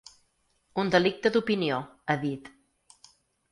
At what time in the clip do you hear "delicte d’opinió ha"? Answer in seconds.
0.95-2.19